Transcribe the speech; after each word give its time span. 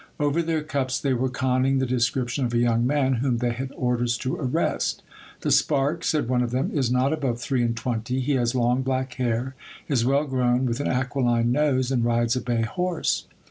Over 0.19 0.41
their 0.41 0.63
cups 0.63 0.99
they 0.99 1.13
were 1.13 1.29
conning 1.29 1.77
the 1.77 1.85
descrip 1.85 2.29
tion 2.29 2.43
of 2.45 2.55
a 2.55 2.57
young 2.57 2.87
man, 2.87 3.17
whom 3.21 3.37
they 3.37 3.51
had 3.51 3.71
orders 3.75 4.17
to 4.25 4.35
arrest. 4.35 5.03
The 5.41 5.51
spark, 5.51 6.03
said 6.03 6.27
one 6.27 6.41
of 6.41 6.49
them, 6.49 6.71
is 6.73 6.89
not 6.89 7.13
above 7.13 7.39
three 7.39 7.61
and 7.61 7.77
twenty: 7.77 8.19
he 8.19 8.31
has 8.31 8.55
long 8.55 8.81
black 8.81 9.13
hair, 9.21 9.53
is 9.87 10.03
well 10.03 10.25
grown, 10.25 10.65
with 10.65 10.79
an 10.79 10.87
aquiline 10.87 11.51
nose, 11.51 11.91
and 11.91 12.03
rides 12.03 12.35
a 12.35 12.41
bay 12.41 12.63
horse. 12.63 13.27